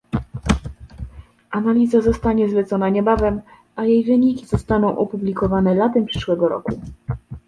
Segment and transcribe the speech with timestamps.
[1.51, 3.41] Analiza zostanie zlecona niebawem,
[3.75, 6.79] a jej wyniki zostaną opublikowane latem przyszłego roku